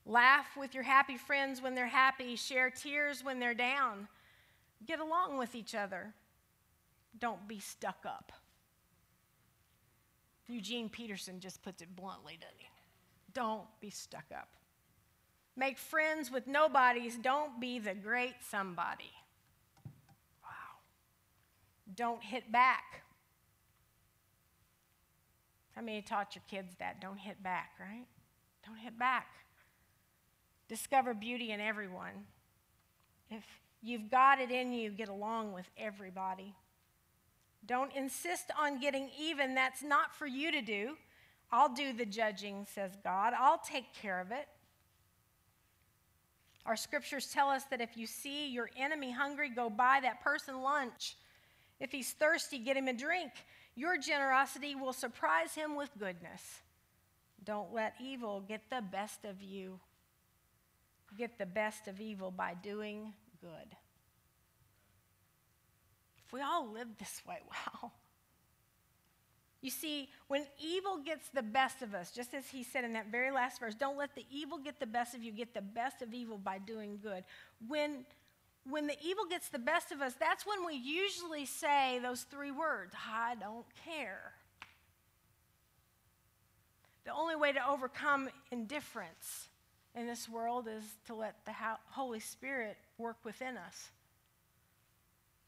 Laugh 0.07 0.47
with 0.57 0.75
your 0.75 0.83
happy 0.83 1.17
friends 1.17 1.63
when 1.63 1.75
they're 1.75 1.87
happy. 1.87 2.37
Share 2.37 2.69
tears 2.69 3.25
when 3.25 3.39
they're 3.39 3.55
down. 3.55 4.07
Get 4.87 5.01
along 5.01 5.39
with 5.39 5.55
each 5.55 5.75
other. 5.75 6.13
Don't 7.19 7.49
be 7.49 7.59
stuck 7.59 8.05
up. 8.05 8.33
Eugene 10.47 10.91
Peterson 10.91 11.41
just 11.41 11.63
puts 11.63 11.81
it 11.81 11.97
bluntly, 11.97 12.37
doesn't 12.39 12.59
he? 12.59 12.69
Don't 13.33 13.67
be 13.81 13.89
stuck 13.89 14.27
up. 14.37 14.49
Make 15.57 15.79
friends 15.79 16.31
with 16.31 16.47
nobodies. 16.47 17.17
Don't 17.17 17.61
be 17.61 17.79
the 17.79 17.95
great 17.95 18.35
somebody. 18.51 19.13
Wow. 20.43 20.81
Don't 21.95 22.23
hit 22.23 22.53
back. 22.53 23.04
How 25.75 25.83
many 25.83 26.03
taught 26.03 26.35
your 26.35 26.45
kids 26.49 26.75
that? 26.79 27.01
Don't 27.01 27.19
hit 27.19 27.43
back, 27.43 27.73
right? 27.81 28.07
Don't 28.67 28.79
hit 28.79 28.99
back. 28.99 29.27
Discover 30.69 31.15
beauty 31.15 31.51
in 31.51 31.61
everyone. 31.61 32.27
If 33.31 33.45
you've 33.83 34.11
got 34.11 34.41
it 34.41 34.51
in 34.51 34.73
you, 34.73 34.91
get 34.91 35.09
along 35.09 35.53
with 35.53 35.69
everybody. 35.77 36.55
Don't 37.67 37.95
insist 37.95 38.51
on 38.59 38.81
getting 38.81 39.11
even. 39.19 39.55
That's 39.55 39.83
not 39.83 40.15
for 40.15 40.27
you 40.27 40.53
to 40.53 40.61
do. 40.61 40.97
I'll 41.51 41.73
do 41.73 41.93
the 41.93 42.07
judging, 42.07 42.67
says 42.73 42.93
God. 43.03 43.33
I'll 43.39 43.59
take 43.59 43.93
care 43.95 44.21
of 44.21 44.31
it. 44.31 44.49
Our 46.67 46.77
scriptures 46.77 47.29
tell 47.33 47.49
us 47.49 47.65
that 47.65 47.81
if 47.81 47.97
you 47.97 48.07
see 48.07 48.49
your 48.49 48.71
enemy 48.77 49.13
hungry, 49.13 49.51
go 49.51 49.69
buy 49.69 50.01
that 50.03 50.23
person 50.23 50.63
lunch. 50.63 51.17
If 51.79 51.93
he's 51.93 52.13
thirsty, 52.13 52.59
get 52.59 52.77
him 52.77 52.89
a 52.89 52.93
drink. 52.95 53.33
Your 53.77 53.99
generosity 53.99 54.75
will 54.75 54.93
surprise 54.93 55.55
him 55.55 55.77
with 55.77 55.91
goodness. 55.99 56.61
Don't 57.45 57.75
let 57.75 57.95
evil 58.01 58.41
get 58.41 58.63
the 58.71 58.81
best 58.81 59.25
of 59.25 59.43
you. 59.43 59.81
Get 61.17 61.39
the 61.39 61.47
best 61.47 61.89
of 61.89 62.01
evil 62.01 62.31
by 62.31 62.55
doing 62.55 63.13
good 63.41 63.77
If 66.27 66.33
we 66.33 66.41
all 66.41 66.73
live 66.73 66.89
this 66.99 67.21
way, 67.27 67.39
wow. 67.83 67.93
You 69.61 69.71
see, 69.71 70.11
when 70.29 70.45
evil 70.63 70.99
gets 70.99 71.29
the 71.31 71.43
best 71.43 71.81
of 71.81 71.95
us, 71.95 72.11
just 72.11 72.35
as 72.35 72.47
he 72.49 72.63
said 72.63 72.85
in 72.85 72.93
that 72.93 73.07
very 73.11 73.31
last 73.31 73.61
verse, 73.61 73.75
don't 73.75 73.97
let 73.97 74.15
the 74.15 74.27
evil 74.31 74.59
get 74.59 74.79
the 74.79 74.87
best 74.87 75.15
of 75.15 75.23
you, 75.23 75.33
get 75.33 75.55
the 75.55 75.63
best 75.63 76.03
of 76.03 76.13
evil 76.13 76.37
by 76.37 76.59
doing 76.59 76.99
good. 77.03 77.25
When, 77.67 78.05
when 78.69 78.87
the 78.87 78.97
evil 79.05 79.25
gets 79.29 79.49
the 79.49 79.59
best 79.59 79.93
of 79.93 80.01
us, 80.01 80.15
that's 80.19 80.47
when 80.47 80.65
we 80.67 80.75
usually 80.75 81.45
say 81.45 81.99
those 82.03 82.23
three 82.23 82.51
words 82.51 82.95
I 83.11 83.35
don't 83.35 83.67
care. 83.85 84.33
The 87.05 87.13
only 87.13 87.37
way 87.37 87.53
to 87.53 87.69
overcome 87.69 88.31
indifference 88.51 89.49
in 89.95 90.07
this 90.07 90.29
world 90.29 90.67
is 90.69 90.85
to 91.07 91.15
let 91.15 91.45
the 91.45 91.53
Holy 91.91 92.21
Spirit 92.21 92.79
work 92.97 93.19
within 93.25 93.59
us 93.59 93.91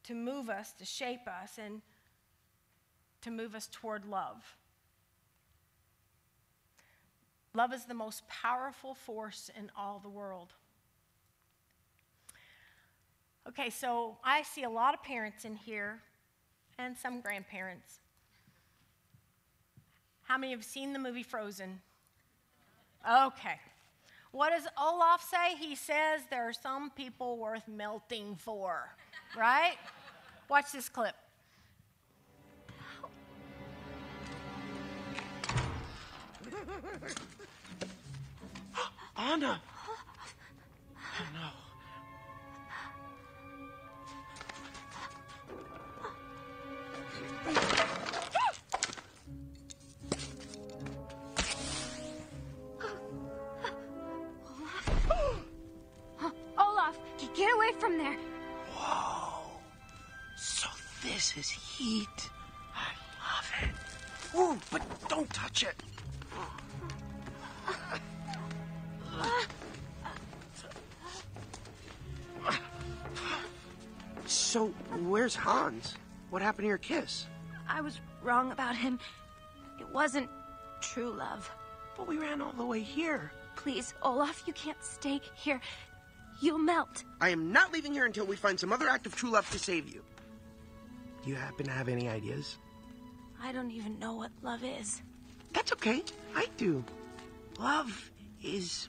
to 0.06 0.14
move 0.14 0.49
us, 0.49 0.73
to 0.73 0.85
shape 0.85 1.26
us, 1.26 1.58
and 1.58 1.82
to 3.23 3.30
move 3.30 3.54
us 3.54 3.68
toward 3.70 4.06
love. 4.06 4.56
Love 7.54 7.73
is 7.73 7.87
the 7.87 7.94
most 7.94 8.28
powerful 8.28 8.94
force 8.94 9.50
in 9.58 9.70
all 9.76 9.99
the 9.99 10.08
world. 10.08 10.52
Okay, 13.48 13.70
so 13.70 14.16
I 14.24 14.42
see 14.42 14.64
a 14.64 14.70
lot 14.70 14.92
of 14.92 15.04
parents 15.04 15.44
in 15.44 15.54
here 15.54 16.00
and 16.78 16.96
some 16.96 17.20
grandparents. 17.20 18.00
How 20.22 20.36
many 20.36 20.52
have 20.52 20.64
seen 20.64 20.92
the 20.92 20.98
movie 20.98 21.22
Frozen? 21.22 21.80
Okay. 23.08 23.60
What 24.32 24.50
does 24.50 24.66
Olaf 24.76 25.22
say? 25.22 25.54
He 25.56 25.76
says 25.76 26.22
there 26.28 26.48
are 26.48 26.52
some 26.52 26.90
people 26.90 27.38
worth 27.38 27.68
melting 27.68 28.34
for, 28.36 28.90
right? 29.38 29.76
Watch 30.50 30.72
this 30.72 30.88
clip. 30.88 31.14
Anna! 39.16 39.60
Oh 41.18 41.24
no. 41.32 41.65
Away 58.06 58.16
from 58.16 58.22
there. 58.22 58.36
This 61.02 61.36
is 61.36 61.48
heat. 61.48 62.30
I 62.75 62.88
love 63.22 63.52
it. 63.62 64.36
Ooh, 64.36 64.58
but 64.70 65.08
don't 65.08 65.32
touch 65.32 65.62
it. 65.62 65.75
So, 74.26 74.66
where's 75.04 75.34
Hans? 75.34 75.94
What 76.30 76.42
happened 76.42 76.64
to 76.64 76.68
your 76.68 76.78
kiss? 76.78 77.26
I 77.68 77.80
was 77.80 78.00
wrong 78.22 78.52
about 78.52 78.75
him. 78.75 78.98
It 79.80 79.88
wasn't 79.90 80.28
true 80.80 81.10
love. 81.10 81.50
But 81.96 82.08
we 82.08 82.18
ran 82.18 82.42
all 82.42 82.52
the 82.52 82.64
way 82.66 82.80
here. 82.80 83.30
Please, 83.54 83.94
Olaf, 84.02 84.42
you 84.46 84.52
can't 84.52 84.82
stay 84.82 85.20
here. 85.34 85.60
You'll 86.40 86.59
melt. 86.59 87.05
I 87.21 87.31
am 87.31 87.52
not 87.52 87.73
leaving 87.73 87.93
here 87.93 88.05
until 88.05 88.26
we 88.26 88.37
find 88.37 88.59
some 88.61 88.73
other 88.73 88.88
act 88.88 89.07
of 89.07 89.16
true 89.16 89.31
love 89.31 89.50
to 89.50 89.59
save 89.59 89.88
you. 89.88 90.02
Do 91.25 91.31
you 91.31 91.37
happen 91.37 91.66
to 91.66 91.73
have 91.73 91.88
any 91.88 92.09
ideas? 92.09 92.59
I 93.43 93.52
don't 93.52 93.71
even 93.71 93.99
know 93.99 94.14
what 94.14 94.31
love 94.43 94.62
is. 94.64 95.02
That's 95.52 95.73
okay. 95.73 96.02
I 96.35 96.47
do. 96.57 96.85
Love 97.59 98.11
is 98.43 98.88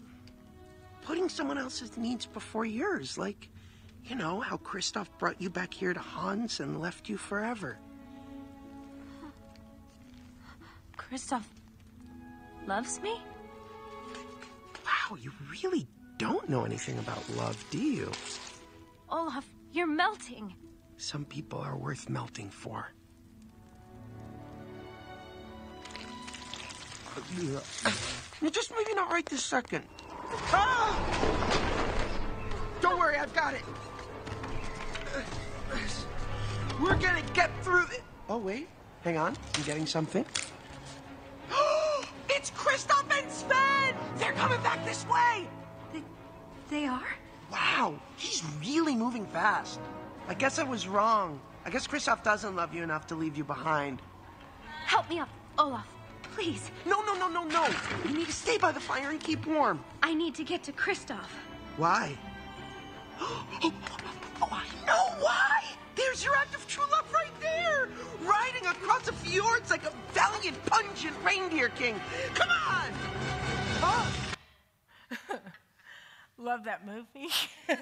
putting 1.04 1.30
someone 1.30 1.58
else's 1.58 1.98
needs 1.98 2.26
before 2.26 2.66
yours. 2.66 3.18
Like, 3.18 3.50
you 4.04 4.16
know, 4.16 4.40
how 4.40 4.58
Kristoff 4.58 5.08
brought 5.18 5.42
you 5.42 5.50
back 5.50 5.74
here 5.74 5.94
to 5.94 6.00
Hans 6.00 6.60
and 6.60 6.82
left 6.82 7.08
you 7.08 7.18
forever. 7.18 7.78
Kristoff 10.98 11.44
loves 12.68 13.02
me? 13.02 13.16
Wow, 14.86 15.16
you 15.18 15.32
really 15.50 15.88
don't 16.18 16.50
know 16.50 16.66
anything 16.66 16.98
about 17.00 17.24
love, 17.36 17.64
do 17.70 17.80
you? 17.80 18.12
Olaf, 19.10 19.46
you're 19.72 19.88
melting. 19.88 20.54
Some 20.98 21.26
people 21.26 21.60
are 21.60 21.78
worth 21.78 22.10
melting 22.10 22.50
for. 22.50 22.92
Yeah. 27.40 27.60
Just 28.50 28.72
maybe 28.72 28.94
not 28.94 29.10
right 29.10 29.26
this 29.26 29.44
second. 29.44 29.84
Ah! 30.52 30.94
Don't 32.82 33.00
worry, 33.00 33.18
I've 33.18 33.34
got 33.34 33.54
it. 33.54 33.64
We're 36.82 36.96
gonna 36.96 37.24
get 37.34 37.50
through 37.64 37.86
it. 37.86 38.04
Oh, 38.30 38.38
wait. 38.38 38.68
Hang 39.04 39.18
on. 39.18 39.36
I'm 39.56 39.64
getting 39.64 39.86
something. 39.86 40.26
it's 42.30 42.52
Kristoff 42.52 43.06
and 43.18 43.32
Sven! 43.32 43.96
They're 44.18 44.34
coming 44.34 44.62
back 44.62 44.86
this 44.86 45.06
way! 45.08 45.48
They, 46.70 46.86
are? 46.86 47.16
Wow, 47.52 47.96
he's 48.18 48.44
really 48.60 48.96
moving 48.96 49.26
fast. 49.28 49.80
I 50.28 50.34
guess 50.34 50.60
I 50.60 50.64
was 50.64 50.88
wrong. 50.88 51.40
I 51.66 51.70
guess 51.70 51.88
Kristoff 51.88 52.24
doesn't 52.24 52.56
love 52.56 52.74
you 52.74 52.84
enough 52.84 53.08
to 53.08 53.16
leave 53.16 53.38
you 53.38 53.46
behind. 53.46 54.02
Help 54.86 55.10
me 55.10 55.20
up, 55.20 55.30
Olaf. 55.58 55.88
Please. 56.36 56.72
No, 56.86 57.02
no, 57.06 57.14
no, 57.14 57.30
no, 57.30 57.44
no. 57.46 57.68
You 58.06 58.18
need 58.18 58.28
to 58.28 58.34
stay 58.34 58.58
by 58.58 58.72
the 58.72 58.80
fire 58.80 59.12
and 59.12 59.20
keep 59.20 59.46
warm. 59.48 59.80
I 60.04 60.14
need 60.14 60.36
to 60.36 60.44
get 60.44 60.64
to 60.64 60.72
Kristoff. 60.72 61.30
Why? 61.78 62.18
Oh, 63.20 63.46
oh, 63.64 63.74
oh, 64.44 64.50
I 64.52 64.86
know 64.86 65.24
why! 65.24 65.64
There's 65.96 66.24
your 66.24 66.36
act 66.36 66.54
of 66.54 66.68
true 66.68 66.84
love 66.92 67.12
right 67.12 67.32
there! 67.42 67.90
Riding 68.22 68.68
across 68.68 69.08
the 69.08 69.14
fjords 69.14 69.72
like 69.72 69.84
a 69.86 69.92
valiant, 70.14 70.64
pungent 70.68 71.16
reindeer 71.26 71.70
king. 71.70 72.00
Come 72.36 72.50
on! 72.50 72.92
Oh. 73.82 74.27
Love 76.38 76.66
that 76.66 76.86
movie. 76.86 77.30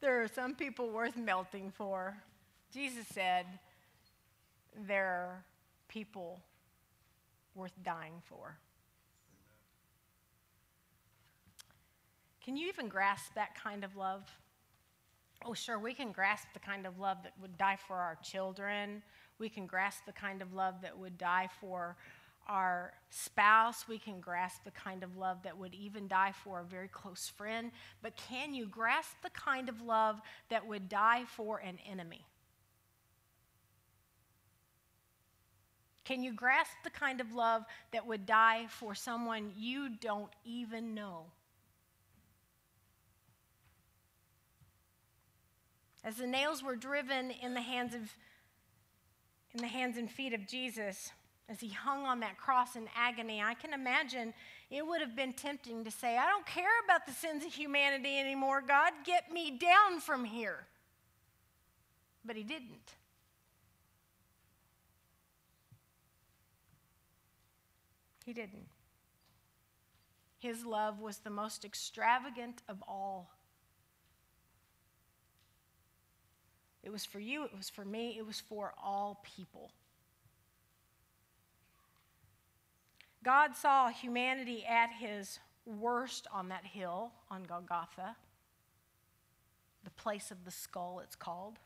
there 0.00 0.22
are 0.22 0.28
some 0.28 0.54
people 0.54 0.90
worth 0.90 1.16
melting 1.16 1.70
for. 1.70 2.16
Jesus 2.72 3.06
said 3.12 3.46
there 4.86 5.06
are 5.06 5.44
people 5.88 6.40
worth 7.54 7.72
dying 7.82 8.22
for. 8.24 8.58
Can 12.44 12.56
you 12.56 12.68
even 12.68 12.88
grasp 12.88 13.34
that 13.34 13.54
kind 13.54 13.84
of 13.84 13.96
love? 13.96 14.22
Oh, 15.44 15.54
sure, 15.54 15.78
we 15.78 15.94
can 15.94 16.12
grasp 16.12 16.48
the 16.52 16.60
kind 16.60 16.86
of 16.86 16.98
love 16.98 17.18
that 17.22 17.32
would 17.40 17.56
die 17.56 17.78
for 17.88 17.96
our 17.96 18.18
children. 18.22 19.02
We 19.38 19.48
can 19.48 19.66
grasp 19.66 20.04
the 20.04 20.12
kind 20.12 20.42
of 20.42 20.52
love 20.52 20.82
that 20.82 20.98
would 20.98 21.16
die 21.16 21.48
for 21.60 21.96
our 22.50 22.92
spouse. 23.10 23.86
We 23.88 23.98
can 23.98 24.20
grasp 24.20 24.64
the 24.64 24.72
kind 24.72 25.04
of 25.04 25.16
love 25.16 25.44
that 25.44 25.56
would 25.56 25.72
even 25.72 26.08
die 26.08 26.32
for 26.32 26.60
a 26.60 26.64
very 26.64 26.88
close 26.88 27.28
friend. 27.28 27.70
But 28.02 28.16
can 28.16 28.52
you 28.52 28.66
grasp 28.66 29.22
the 29.22 29.30
kind 29.30 29.68
of 29.68 29.80
love 29.80 30.20
that 30.48 30.66
would 30.66 30.88
die 30.88 31.24
for 31.26 31.58
an 31.58 31.78
enemy? 31.88 32.26
Can 36.04 36.24
you 36.24 36.32
grasp 36.32 36.72
the 36.82 36.90
kind 36.90 37.20
of 37.20 37.32
love 37.32 37.62
that 37.92 38.04
would 38.04 38.26
die 38.26 38.66
for 38.68 38.96
someone 38.96 39.52
you 39.56 39.88
don't 39.88 40.32
even 40.44 40.92
know? 40.92 41.26
As 46.02 46.16
the 46.16 46.26
nails 46.26 46.64
were 46.64 46.74
driven 46.74 47.30
in 47.30 47.54
the 47.54 47.60
hands 47.60 47.94
of 47.94 48.12
in 49.52 49.60
the 49.60 49.68
hands 49.68 49.96
and 49.96 50.10
feet 50.10 50.32
of 50.32 50.46
Jesus 50.46 51.10
as 51.50 51.58
he 51.58 51.68
hung 51.68 52.06
on 52.06 52.20
that 52.20 52.38
cross 52.38 52.76
in 52.76 52.88
agony, 52.96 53.42
I 53.42 53.54
can 53.54 53.72
imagine 53.72 54.32
it 54.70 54.86
would 54.86 55.00
have 55.00 55.16
been 55.16 55.32
tempting 55.32 55.82
to 55.84 55.90
say, 55.90 56.16
I 56.16 56.26
don't 56.26 56.46
care 56.46 56.70
about 56.84 57.06
the 57.06 57.12
sins 57.12 57.44
of 57.44 57.52
humanity 57.52 58.18
anymore. 58.18 58.62
God, 58.66 58.92
get 59.04 59.32
me 59.32 59.58
down 59.58 59.98
from 60.00 60.24
here. 60.24 60.66
But 62.24 62.36
he 62.36 62.44
didn't. 62.44 62.94
He 68.24 68.32
didn't. 68.32 68.68
His 70.38 70.64
love 70.64 71.00
was 71.00 71.18
the 71.18 71.30
most 71.30 71.64
extravagant 71.64 72.62
of 72.68 72.80
all. 72.86 73.32
It 76.84 76.92
was 76.92 77.04
for 77.04 77.18
you, 77.18 77.44
it 77.44 77.56
was 77.56 77.68
for 77.68 77.84
me, 77.84 78.16
it 78.16 78.24
was 78.24 78.38
for 78.38 78.72
all 78.82 79.20
people. 79.36 79.72
God 83.22 83.54
saw 83.54 83.88
humanity 83.88 84.64
at 84.64 84.90
his 84.90 85.38
worst 85.66 86.26
on 86.32 86.48
that 86.48 86.64
hill 86.64 87.12
on 87.30 87.44
Golgotha, 87.44 88.16
the 89.84 89.90
place 89.90 90.30
of 90.30 90.44
the 90.44 90.50
skull, 90.50 91.00
it's 91.04 91.16
called. 91.16 91.58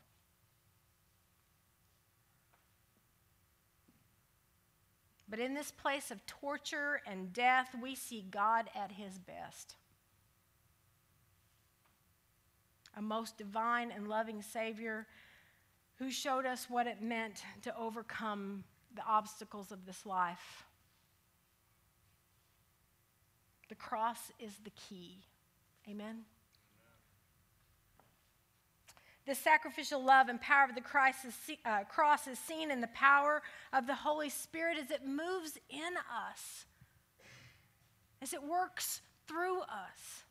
But 5.27 5.39
in 5.39 5.53
this 5.53 5.71
place 5.71 6.11
of 6.11 6.25
torture 6.25 7.01
and 7.07 7.33
death, 7.33 7.69
we 7.81 7.95
see 7.95 8.25
God 8.29 8.69
at 8.75 8.91
his 8.91 9.17
best. 9.17 9.75
a 12.95 13.01
most 13.01 13.37
divine 13.37 13.91
and 13.91 14.07
loving 14.07 14.41
Savior 14.41 15.05
who 15.97 16.09
showed 16.09 16.45
us 16.45 16.69
what 16.69 16.87
it 16.87 17.01
meant 17.01 17.43
to 17.61 17.77
overcome 17.77 18.63
the 18.95 19.03
obstacles 19.05 19.71
of 19.71 19.85
this 19.85 20.05
life. 20.05 20.65
The 23.75 23.81
cross 23.83 24.31
is 24.39 24.53
the 24.63 24.69
key. 24.71 25.17
Amen. 25.89 26.21
The 29.25 29.35
sacrificial 29.35 30.01
love 30.01 30.29
and 30.29 30.39
power 30.39 30.65
of 30.69 30.75
the 30.75 30.81
is, 31.25 31.57
uh, 31.65 31.83
cross 31.89 32.27
is 32.27 32.39
seen 32.39 32.71
in 32.71 32.79
the 32.79 32.87
power 32.87 33.41
of 33.73 33.87
the 33.87 33.95
Holy 33.95 34.29
Spirit 34.29 34.77
as 34.81 34.91
it 34.91 35.05
moves 35.05 35.57
in 35.69 35.95
us, 36.31 36.65
as 38.21 38.33
it 38.33 38.41
works 38.41 39.01
through 39.27 39.61
us. 39.61 40.23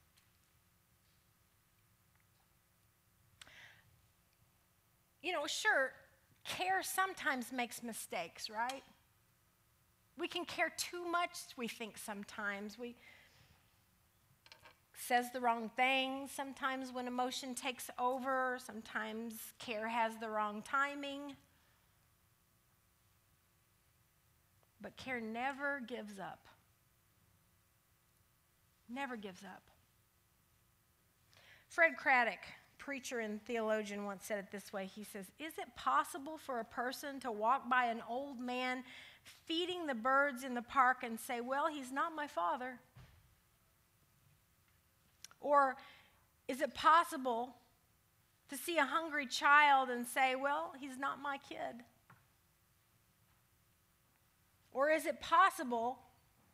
you 5.25 5.33
know, 5.33 5.47
sure, 5.47 5.93
care 6.45 6.83
sometimes 6.83 7.51
makes 7.51 7.83
mistakes, 7.83 8.51
right? 8.51 8.83
We 10.19 10.29
can 10.29 10.45
care 10.45 10.71
too 10.77 11.11
much, 11.11 11.31
we 11.57 11.67
think 11.67 11.97
sometimes. 11.97 12.79
We 12.79 12.95
says 14.97 15.33
the 15.33 15.41
wrong 15.41 15.71
thing 15.77 16.29
sometimes 16.33 16.93
when 16.93 17.07
emotion 17.07 17.55
takes 17.55 17.91
over, 17.99 18.59
sometimes 18.65 19.35
care 19.59 19.89
has 19.89 20.13
the 20.21 20.29
wrong 20.29 20.63
timing. 20.63 21.37
But 24.81 24.97
care 24.97 25.21
never 25.21 25.81
gives 25.87 26.19
up. 26.19 26.47
Never 28.89 29.17
gives 29.17 29.43
up. 29.45 29.63
Fred 31.69 31.97
Craddock 31.97 32.41
preacher 32.85 33.21
and 33.21 33.43
theologian 33.47 34.05
once 34.05 34.25
said 34.27 34.39
it 34.39 34.53
this 34.53 34.73
way. 34.73 34.85
He 34.85 35.05
says, 35.05 35.25
Is 35.39 35.55
it 35.59 35.75
possible 35.75 36.37
for 36.37 36.61
a 36.61 36.65
person 36.65 37.19
to 37.21 37.33
walk 37.33 37.69
by 37.69 37.87
an 37.87 38.03
old 38.09 38.39
man 38.39 38.85
feeding 39.47 39.87
the 39.87 39.95
birds 39.95 40.45
in 40.45 40.55
the 40.55 40.63
park 40.63 40.99
and 41.03 41.19
say, 41.19 41.41
Well, 41.41 41.69
he's 41.69 41.91
not 41.91 42.15
my 42.15 42.27
father? 42.27 42.79
Or 45.45 45.77
is 46.49 46.63
it 46.63 46.75
possible 46.75 47.55
to 48.49 48.57
see 48.57 48.79
a 48.79 48.85
hungry 48.85 49.27
child 49.27 49.91
and 49.91 50.07
say, 50.07 50.35
Well, 50.35 50.73
he's 50.81 50.99
not 50.99 51.21
my 51.23 51.37
kid? 51.37 51.85
Or 54.73 54.91
is 54.91 55.07
it 55.07 55.21
possible 55.21 55.99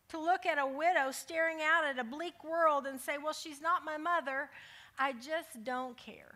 to 0.09 0.19
look 0.19 0.45
at 0.45 0.59
a 0.59 0.67
widow 0.67 1.13
staring 1.13 1.59
out 1.63 1.87
at 1.87 1.99
a 1.99 2.05
bleak 2.05 2.45
world 2.45 2.85
and 2.85 3.01
say, 3.01 3.17
Well, 3.17 3.33
she's 3.33 3.63
not 3.63 3.85
my 3.85 3.97
mother, 3.97 4.51
I 4.99 5.13
just 5.13 5.63
don't 5.65 5.97
care. 5.97 6.35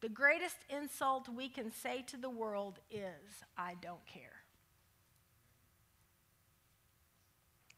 The 0.00 0.08
greatest 0.08 0.58
insult 0.70 1.28
we 1.28 1.48
can 1.48 1.72
say 1.72 2.02
to 2.08 2.16
the 2.16 2.30
world 2.30 2.78
is, 2.90 3.42
I 3.58 3.74
don't 3.80 4.06
care. 4.06 4.33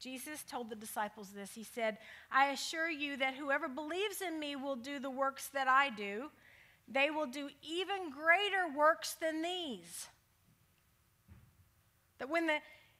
Jesus 0.07 0.45
told 0.49 0.71
the 0.71 0.77
disciples 0.77 1.31
this. 1.31 1.53
He 1.53 1.65
said, 1.65 1.99
I 2.31 2.51
assure 2.51 2.89
you 2.89 3.17
that 3.17 3.35
whoever 3.35 3.67
believes 3.67 4.23
in 4.25 4.39
me 4.39 4.55
will 4.55 4.77
do 4.77 5.01
the 5.01 5.11
works 5.11 5.49
that 5.49 5.67
I 5.67 5.91
do. 5.91 6.31
They 6.87 7.11
will 7.11 7.27
do 7.27 7.49
even 7.61 8.13
greater 8.13 8.73
works 8.79 9.17
than 9.21 9.43
these. 9.43 10.07
That 12.19 12.31
when 12.31 12.47
the 12.47 12.59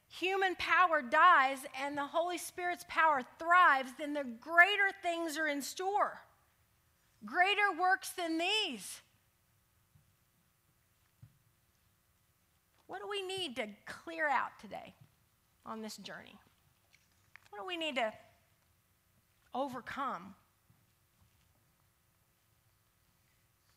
human 0.09 0.55
power 0.55 1.01
dies 1.01 1.59
and 1.81 1.97
the 1.97 2.05
Holy 2.05 2.37
Spirit's 2.37 2.83
power 2.89 3.21
thrives, 3.39 3.91
then 3.97 4.13
the 4.13 4.25
greater 4.41 4.91
things 5.01 5.37
are 5.37 5.47
in 5.47 5.61
store. 5.61 6.19
Greater 7.25 7.71
works 7.79 8.09
than 8.09 8.37
these. 8.37 8.99
What 12.87 13.01
do 13.01 13.07
we 13.09 13.21
need 13.21 13.55
to 13.55 13.67
clear 13.85 14.27
out 14.27 14.59
today 14.59 14.93
on 15.65 15.81
this 15.81 15.95
journey? 15.95 16.37
What 17.57 17.63
do 17.63 17.67
we 17.67 17.77
need 17.77 17.95
to 17.95 18.13
overcome? 19.55 20.35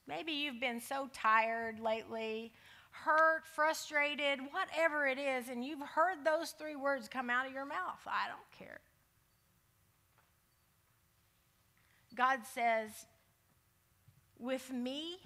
Maybe 0.06 0.32
you've 0.32 0.60
been 0.60 0.82
so 0.82 1.08
tired 1.14 1.80
lately, 1.80 2.52
hurt, 2.90 3.46
frustrated, 3.54 4.40
whatever 4.50 5.06
it 5.06 5.18
is, 5.18 5.48
and 5.48 5.64
you've 5.64 5.80
heard 5.80 6.24
those 6.24 6.50
three 6.50 6.76
words 6.76 7.08
come 7.08 7.30
out 7.30 7.46
of 7.46 7.54
your 7.54 7.64
mouth 7.64 8.00
I 8.06 8.26
don't 8.28 8.58
care. 8.58 8.80
God 12.14 12.40
says, 12.52 12.90
with 14.38 14.70
me, 14.70 15.16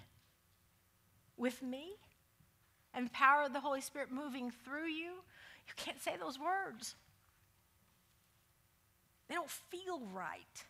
with 1.36 1.60
me, 1.60 1.94
and 2.92 3.12
power 3.12 3.46
of 3.46 3.52
the 3.52 3.58
Holy 3.60 3.80
Spirit 3.80 4.12
moving 4.12 4.52
through 4.64 4.86
you, 4.86 5.14
you 5.66 5.72
can't 5.76 6.00
say 6.00 6.12
those 6.16 6.38
words. 6.38 6.94
They 9.28 9.34
don't 9.34 9.50
feel 9.50 10.00
right. 10.12 10.64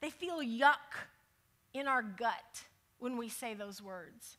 They 0.00 0.10
feel 0.10 0.38
yuck 0.38 1.06
in 1.72 1.86
our 1.86 2.02
gut 2.02 2.64
when 2.98 3.16
we 3.16 3.28
say 3.28 3.54
those 3.54 3.82
words. 3.82 4.38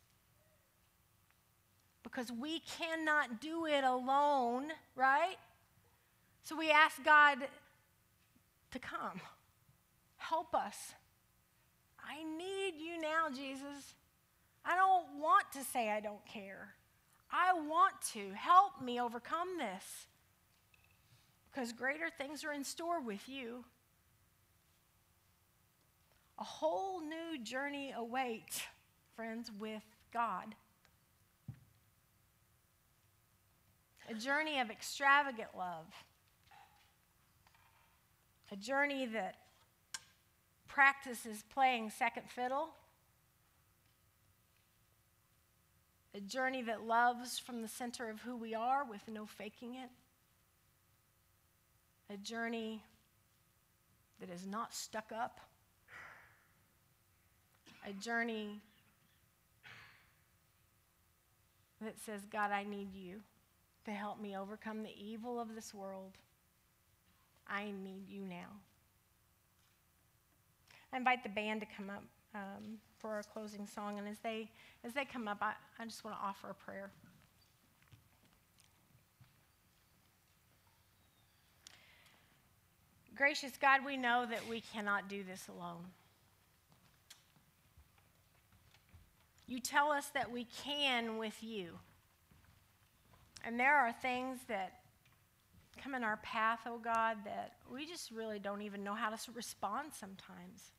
Because 2.04 2.32
we 2.32 2.60
cannot 2.78 3.42
do 3.42 3.66
it 3.66 3.84
alone, 3.84 4.68
right? 4.96 5.38
So 6.44 6.56
we 6.56 6.72
ask 6.72 7.04
God 7.04 7.40
to 8.72 8.80
come. 8.80 9.20
Help 10.18 10.56
us. 10.56 10.94
I 12.02 12.24
need 12.24 12.76
you 12.80 13.02
now, 13.02 13.28
Jesus. 13.30 13.96
I 14.66 14.76
don't 14.76 15.22
want 15.22 15.52
to 15.54 15.64
say 15.64 15.90
I 15.90 16.00
don't 16.00 16.26
care. 16.26 16.70
I 17.32 17.54
want 17.54 17.94
to. 18.14 18.32
Help 18.34 18.82
me 18.82 19.02
overcome 19.02 19.58
this. 19.58 20.08
Because 21.52 21.74
greater 21.74 22.10
things 22.18 22.44
are 22.44 22.54
in 22.54 22.64
store 22.64 23.02
with 23.02 23.28
you. 23.28 23.66
A 26.40 26.44
whole 26.44 27.02
new 27.02 27.42
journey 27.44 27.94
awaits, 27.96 28.62
friends, 29.16 29.52
with 29.58 29.84
God. 30.14 30.56
A 34.10 34.14
journey 34.14 34.60
of 34.60 34.70
extravagant 34.70 35.50
love. 35.58 35.88
A 38.52 38.56
journey 38.56 39.06
that 39.08 39.36
practices 40.68 41.44
playing 41.52 41.90
second 41.90 42.30
fiddle. 42.30 42.70
A 46.14 46.22
journey 46.22 46.62
that 46.62 46.84
loves 46.84 47.40
from 47.40 47.62
the 47.62 47.68
center 47.68 48.10
of 48.10 48.22
who 48.22 48.38
we 48.38 48.54
are 48.54 48.86
with 48.86 49.02
no 49.08 49.26
faking 49.26 49.76
it. 49.76 49.90
A 52.10 52.18
journey 52.18 52.82
that 54.20 54.30
is 54.30 54.46
not 54.46 54.74
stuck 54.74 55.12
up. 55.12 55.40
A 57.88 57.94
journey 57.94 58.62
that 61.82 62.00
says, 62.00 62.22
God, 62.32 62.52
I 62.52 62.64
need 62.64 62.94
you 62.94 63.22
to 63.86 63.92
help 63.92 64.22
me 64.22 64.38
overcome 64.38 64.84
the 64.84 64.94
evil 64.98 65.40
of 65.40 65.54
this 65.56 65.74
world. 65.74 66.14
I 67.48 67.66
need 67.66 68.10
you 68.10 68.22
now. 68.22 68.48
I 70.92 70.98
invite 70.98 71.24
the 71.24 71.30
band 71.30 71.62
to 71.62 71.68
come 71.76 71.90
up 71.90 72.04
um, 72.34 72.78
for 72.98 73.12
our 73.12 73.24
closing 73.24 73.68
song, 73.68 73.98
and 74.00 74.08
as 74.08 74.18
they 74.20 74.50
as 74.84 74.94
they 74.94 75.06
come 75.06 75.28
up, 75.28 75.38
I, 75.42 75.54
I 75.80 75.86
just 75.86 76.04
want 76.04 76.18
to 76.18 76.24
offer 76.26 76.50
a 76.50 76.54
prayer. 76.54 76.92
Gracious 83.18 83.54
God, 83.60 83.82
we 83.84 83.98
know 83.98 84.28
that 84.30 84.48
we 84.48 84.62
cannot 84.62 85.10
do 85.10 85.24
this 85.24 85.48
alone. 85.48 85.86
You 89.48 89.60
tell 89.60 89.92
us 89.92 90.08
that 90.14 90.32
we 90.32 90.46
can 90.64 91.18
with 91.18 91.42
you. 91.42 91.80
And 93.44 93.60
there 93.60 93.76
are 93.76 93.92
things 93.92 94.40
that 94.50 94.82
come 95.82 95.96
in 95.96 96.04
our 96.04 96.18
path, 96.18 96.60
oh 96.68 96.78
God, 96.78 97.18
that 97.26 97.54
we 97.72 97.88
just 97.88 98.12
really 98.12 98.38
don't 98.38 98.62
even 98.62 98.84
know 98.84 98.94
how 98.94 99.10
to 99.10 99.18
respond 99.34 99.94
sometimes. 99.94 100.74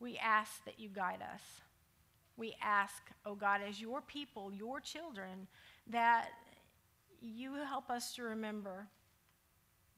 We 0.00 0.18
ask 0.18 0.64
that 0.64 0.80
you 0.80 0.88
guide 0.88 1.20
us. 1.22 1.42
We 2.36 2.56
ask, 2.62 3.02
oh 3.26 3.34
God, 3.34 3.60
as 3.68 3.80
your 3.80 4.00
people, 4.00 4.50
your 4.50 4.80
children, 4.80 5.46
that 5.88 6.30
you 7.20 7.54
help 7.54 7.90
us 7.90 8.14
to 8.14 8.22
remember 8.22 8.88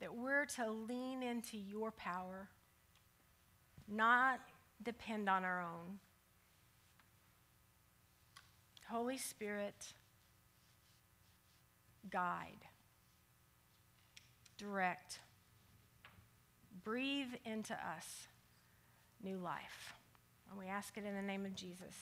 that 0.01 0.15
we're 0.15 0.45
to 0.45 0.71
lean 0.71 1.23
into 1.23 1.57
your 1.57 1.93
power, 1.93 2.49
not 3.89 4.41
depend 4.83 5.29
on 5.29 5.45
our 5.45 5.63
own. 5.63 5.99
Holy 8.91 9.17
Spirit, 9.17 9.95
guide, 12.11 12.67
direct, 14.59 15.21
breathe 16.85 17.35
into 17.45 17.75
us 17.75 18.27
new 19.23 19.39
life. 19.39 19.95
And 20.51 20.59
we 20.59 20.67
ask 20.67 20.97
it 20.99 21.05
in 21.05 21.15
the 21.15 21.23
name 21.23 21.47
of 21.47 21.55
Jesus. 21.55 21.87